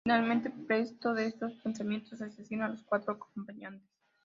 Finalmente 0.03 0.49
preso 0.49 1.13
de 1.13 1.27
estos 1.27 1.53
pensamientos 1.57 2.23
asesina 2.23 2.65
a 2.65 2.69
los 2.69 2.81
cuatro 2.81 3.13
acompañantes. 3.13 3.87